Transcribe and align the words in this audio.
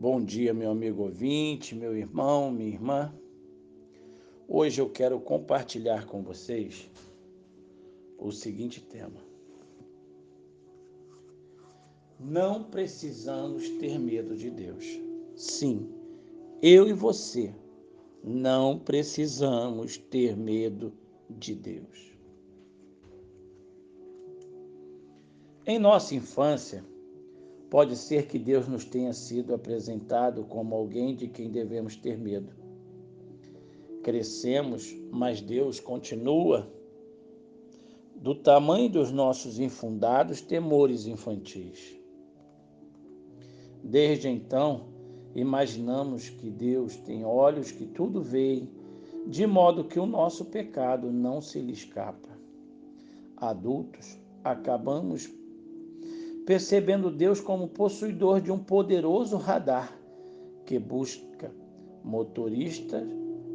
Bom 0.00 0.24
dia, 0.24 0.54
meu 0.54 0.70
amigo 0.70 1.02
ouvinte, 1.02 1.74
meu 1.74 1.96
irmão, 1.96 2.52
minha 2.52 2.70
irmã. 2.70 3.12
Hoje 4.46 4.80
eu 4.80 4.88
quero 4.88 5.18
compartilhar 5.18 6.06
com 6.06 6.22
vocês 6.22 6.88
o 8.16 8.30
seguinte 8.30 8.80
tema. 8.80 9.20
Não 12.16 12.62
precisamos 12.62 13.68
ter 13.70 13.98
medo 13.98 14.36
de 14.36 14.50
Deus. 14.50 14.86
Sim, 15.34 15.92
eu 16.62 16.86
e 16.86 16.92
você 16.92 17.52
não 18.22 18.78
precisamos 18.78 19.98
ter 19.98 20.36
medo 20.36 20.92
de 21.28 21.56
Deus. 21.56 22.16
Em 25.66 25.80
nossa 25.80 26.14
infância, 26.14 26.84
Pode 27.70 27.96
ser 27.96 28.26
que 28.26 28.38
Deus 28.38 28.66
nos 28.66 28.84
tenha 28.84 29.12
sido 29.12 29.54
apresentado 29.54 30.44
como 30.44 30.74
alguém 30.74 31.14
de 31.14 31.28
quem 31.28 31.50
devemos 31.50 31.96
ter 31.96 32.16
medo. 32.16 32.52
Crescemos, 34.02 34.96
mas 35.10 35.40
Deus 35.42 35.78
continua 35.78 36.66
do 38.16 38.34
tamanho 38.34 38.88
dos 38.88 39.12
nossos 39.12 39.58
infundados 39.58 40.40
temores 40.40 41.06
infantis. 41.06 41.94
Desde 43.84 44.28
então, 44.28 44.86
imaginamos 45.34 46.30
que 46.30 46.50
Deus 46.50 46.96
tem 46.96 47.24
olhos 47.24 47.70
que 47.70 47.86
tudo 47.86 48.22
veem, 48.22 48.68
de 49.26 49.46
modo 49.46 49.84
que 49.84 50.00
o 50.00 50.06
nosso 50.06 50.46
pecado 50.46 51.12
não 51.12 51.42
se 51.42 51.60
lhe 51.60 51.72
escapa. 51.72 52.28
Adultos, 53.36 54.18
acabamos 54.42 55.28
percebendo 56.48 57.10
Deus 57.10 57.42
como 57.42 57.68
possuidor 57.68 58.40
de 58.40 58.50
um 58.50 58.58
poderoso 58.58 59.36
radar 59.36 59.94
que 60.64 60.78
busca 60.78 61.52
motoristas 62.02 63.06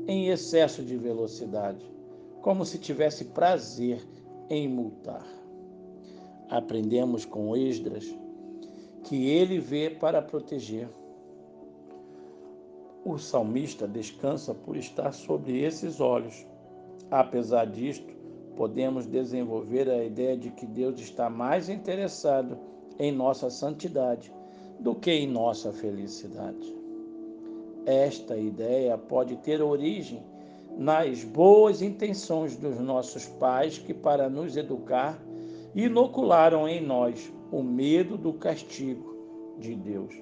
em 0.07 0.27
excesso 0.27 0.83
de 0.83 0.95
velocidade, 0.95 1.83
como 2.39 2.63
se 2.63 2.77
tivesse 2.77 3.25
prazer 3.25 3.99
em 4.47 4.67
multar. 4.67 5.25
Aprendemos 6.47 7.25
com 7.25 7.57
Esdras 7.57 8.15
que 9.03 9.27
ele 9.27 9.57
vê 9.57 9.89
para 9.89 10.21
proteger. 10.21 10.87
O 13.03 13.17
salmista 13.17 13.87
descansa 13.87 14.53
por 14.53 14.77
estar 14.77 15.13
sobre 15.13 15.63
esses 15.63 15.99
olhos. 15.99 16.45
Apesar 17.09 17.65
disto, 17.65 18.13
podemos 18.55 19.07
desenvolver 19.07 19.89
a 19.89 20.05
ideia 20.05 20.37
de 20.37 20.51
que 20.51 20.67
Deus 20.67 20.99
está 20.99 21.27
mais 21.27 21.69
interessado 21.69 22.71
em 22.99 23.11
nossa 23.11 23.49
santidade 23.49 24.31
do 24.79 24.93
que 24.95 25.11
em 25.11 25.27
nossa 25.27 25.71
felicidade. 25.71 26.75
Esta 27.85 28.37
ideia 28.37 28.97
pode 28.97 29.35
ter 29.37 29.61
origem 29.61 30.23
nas 30.77 31.23
boas 31.23 31.81
intenções 31.81 32.55
dos 32.55 32.79
nossos 32.79 33.25
pais 33.25 33.77
que, 33.77 33.93
para 33.93 34.29
nos 34.29 34.57
educar, 34.57 35.21
inocularam 35.75 36.67
em 36.67 36.81
nós 36.81 37.31
o 37.51 37.61
medo 37.61 38.17
do 38.17 38.33
castigo 38.33 39.13
de 39.59 39.75
Deus, 39.75 40.15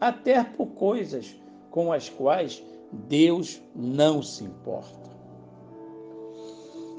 até 0.00 0.42
por 0.42 0.68
coisas 0.68 1.36
com 1.70 1.92
as 1.92 2.08
quais 2.08 2.62
Deus 2.92 3.60
não 3.74 4.22
se 4.22 4.44
importa. 4.44 5.10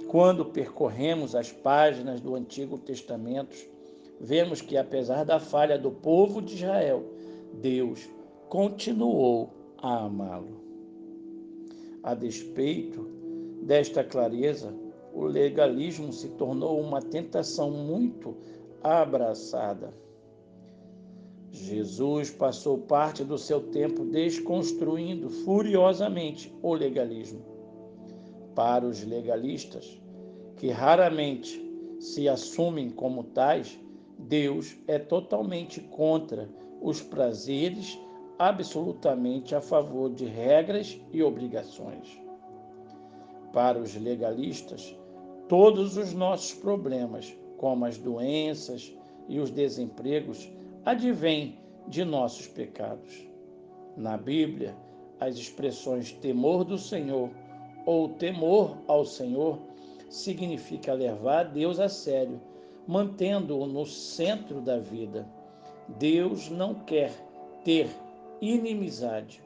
Quando 0.08 0.46
percorremos 0.46 1.36
as 1.36 1.52
páginas 1.52 2.20
do 2.20 2.36
Antigo 2.36 2.78
Testamento, 2.78 3.56
vemos 4.22 4.62
que, 4.62 4.78
apesar 4.78 5.26
da 5.26 5.40
falha 5.40 5.80
do 5.80 5.92
povo 5.92 6.42
de 6.42 6.56
Israel, 6.56 7.04
Deus 7.54 8.08
continuou 8.48 9.50
a 9.80 10.06
amá-lo. 10.06 10.62
A 12.04 12.14
despeito 12.14 13.02
desta 13.64 14.04
clareza, 14.04 14.74
o 15.14 15.24
legalismo 15.24 16.14
se 16.14 16.30
tornou 16.30 16.80
uma 16.80 17.02
tentação 17.02 17.72
muito 17.72 18.38
abraçada. 18.84 19.92
Jesus 21.52 22.30
passou 22.30 22.78
parte 22.78 23.24
do 23.24 23.38
seu 23.38 23.60
tempo 23.60 24.06
desconstruindo 24.06 25.30
furiosamente 25.30 26.56
o 26.62 26.74
legalismo. 26.74 27.42
Para 28.56 28.86
os 28.86 29.04
legalistas, 29.04 30.00
que 30.58 30.70
raramente 30.70 31.60
se 32.00 32.30
assumem 32.30 32.90
como 32.90 33.24
tais, 33.24 33.80
Deus 34.28 34.78
é 34.88 35.00
totalmente 35.00 35.82
contra 35.82 36.48
os 36.82 37.02
prazeres, 37.02 38.00
absolutamente 38.38 39.54
a 39.56 39.62
favor 39.62 40.10
de 40.10 40.26
regras 40.26 41.00
e 41.12 41.22
obrigações. 41.22 42.20
Para 43.54 43.80
os 43.80 43.96
legalistas, 43.96 44.96
todos 45.48 45.98
os 45.98 46.14
nossos 46.14 46.54
problemas, 46.54 47.36
como 47.58 47.86
as 47.86 47.98
doenças 47.98 48.96
e 49.28 49.40
os 49.40 49.52
desempregos, 49.52 50.50
advêm 50.86 51.60
de 51.88 52.04
nossos 52.04 52.48
pecados. 52.48 53.28
Na 53.98 54.18
Bíblia, 54.18 54.76
as 55.20 55.36
expressões 55.36 56.12
temor 56.12 56.64
do 56.64 56.78
Senhor 56.78 57.30
ou 57.86 58.10
temor 58.10 58.78
ao 58.88 59.06
Senhor 59.06 59.60
significa 60.10 60.94
levar 60.94 61.44
Deus 61.44 61.80
a 61.80 61.90
sério 61.90 62.40
mantendo-o 62.92 63.66
no 63.68 63.86
centro 63.86 64.60
da 64.60 64.78
vida. 64.78 65.26
Deus 65.98 66.50
não 66.50 66.76
quer 66.76 67.10
ter 67.64 67.90
inimizade 68.42 69.42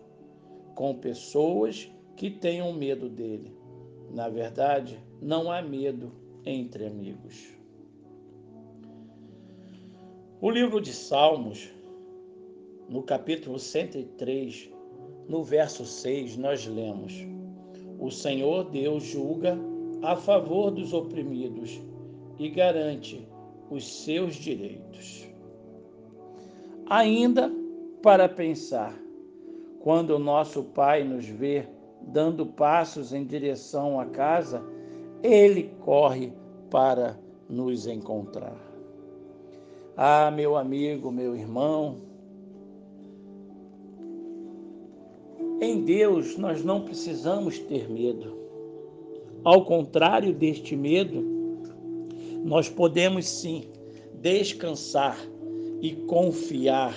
com 0.73 0.95
pessoas 0.95 1.87
que 2.15 2.31
tenham 2.31 2.73
medo 2.73 3.07
dele. 3.07 3.55
Na 4.09 4.29
verdade, 4.29 4.99
não 5.21 5.51
há 5.51 5.61
medo 5.61 6.11
entre 6.43 6.87
amigos. 6.87 7.55
O 10.41 10.49
livro 10.49 10.81
de 10.81 10.91
Salmos, 10.91 11.71
no 12.89 13.03
capítulo 13.03 13.59
103, 13.59 14.71
no 15.29 15.43
verso 15.43 15.85
6, 15.85 16.35
nós 16.35 16.65
lemos: 16.65 17.13
O 17.99 18.09
Senhor 18.09 18.63
Deus 18.71 19.03
julga 19.03 19.55
a 20.01 20.15
favor 20.15 20.71
dos 20.71 20.93
oprimidos 20.93 21.79
e 22.39 22.49
garante 22.49 23.34
os 23.69 24.03
seus 24.03 24.35
direitos. 24.35 25.27
Ainda 26.87 27.51
para 28.01 28.29
pensar, 28.29 28.93
quando 29.79 30.11
o 30.11 30.19
nosso 30.19 30.63
Pai 30.63 31.03
nos 31.03 31.25
vê 31.25 31.67
dando 32.01 32.45
passos 32.45 33.13
em 33.13 33.25
direção 33.25 33.99
à 33.99 34.05
casa, 34.05 34.63
ele 35.23 35.71
corre 35.81 36.31
para 36.69 37.19
nos 37.49 37.87
encontrar. 37.87 38.57
Ah, 39.97 40.29
meu 40.29 40.55
amigo, 40.55 41.11
meu 41.11 41.35
irmão, 41.35 41.97
em 45.61 45.83
Deus 45.83 46.37
nós 46.37 46.63
não 46.63 46.81
precisamos 46.81 47.57
ter 47.59 47.89
medo. 47.89 48.35
Ao 49.43 49.63
contrário 49.63 50.33
deste 50.33 50.75
medo, 50.75 51.34
nós 52.45 52.69
podemos 52.69 53.27
sim 53.27 53.63
descansar 54.21 55.17
e 55.81 55.93
confiar 55.93 56.95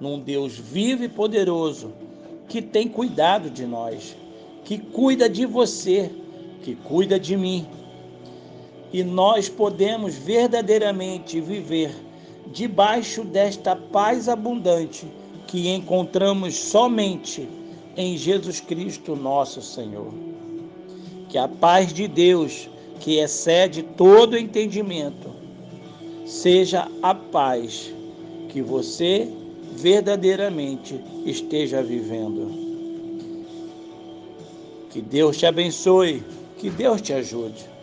num 0.00 0.20
Deus 0.20 0.56
vivo 0.56 1.02
e 1.02 1.08
poderoso 1.08 1.92
que 2.48 2.62
tem 2.62 2.88
cuidado 2.88 3.50
de 3.50 3.66
nós, 3.66 4.16
que 4.64 4.78
cuida 4.78 5.28
de 5.28 5.44
você, 5.44 6.08
que 6.62 6.76
cuida 6.76 7.18
de 7.18 7.36
mim. 7.36 7.66
E 8.92 9.02
nós 9.02 9.48
podemos 9.48 10.14
verdadeiramente 10.14 11.40
viver 11.40 11.92
debaixo 12.52 13.24
desta 13.24 13.74
paz 13.74 14.28
abundante 14.28 15.08
que 15.48 15.68
encontramos 15.70 16.54
somente 16.54 17.48
em 17.96 18.16
Jesus 18.16 18.60
Cristo, 18.60 19.16
nosso 19.16 19.60
Senhor. 19.60 20.14
Que 21.28 21.36
a 21.36 21.48
paz 21.48 21.92
de 21.92 22.06
Deus, 22.06 22.70
que 23.00 23.18
excede 23.18 23.82
todo 23.82 24.36
entendimento, 24.36 25.30
seja 26.26 26.88
a 27.02 27.14
paz 27.14 27.92
que 28.48 28.60
você 28.60 29.28
verdadeiramente 29.76 31.00
esteja 31.24 31.82
vivendo. 31.82 32.50
Que 34.90 35.00
Deus 35.00 35.36
te 35.36 35.46
abençoe, 35.46 36.22
que 36.58 36.70
Deus 36.70 37.00
te 37.00 37.12
ajude. 37.12 37.77